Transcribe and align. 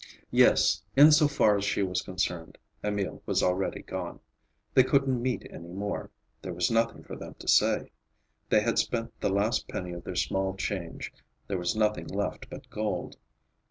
Yes, 0.31 0.81
in 0.95 1.11
so 1.11 1.27
far 1.27 1.57
as 1.59 1.63
she 1.63 1.83
was 1.83 2.01
concerned, 2.01 2.57
Emil 2.83 3.21
was 3.27 3.43
already 3.43 3.83
gone. 3.83 4.19
They 4.73 4.83
couldn't 4.83 5.21
meet 5.21 5.45
any 5.51 5.67
more. 5.69 6.09
There 6.41 6.55
was 6.55 6.71
nothing 6.71 7.03
for 7.03 7.15
them 7.15 7.35
to 7.35 7.47
say. 7.47 7.91
They 8.49 8.61
had 8.61 8.79
spent 8.79 9.13
the 9.21 9.29
last 9.29 9.67
penny 9.67 9.91
of 9.93 10.03
their 10.03 10.15
small 10.15 10.55
change; 10.55 11.13
there 11.45 11.59
was 11.59 11.75
nothing 11.75 12.07
left 12.07 12.49
but 12.49 12.67
gold. 12.71 13.17